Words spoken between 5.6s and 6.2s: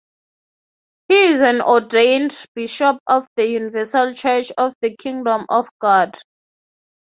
God.